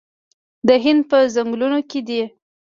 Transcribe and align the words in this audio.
د 0.67 0.69
هند 0.83 1.01
په 1.09 1.17
ځنګلونو 1.35 1.79
کې 1.89 1.99
دي 2.07 2.21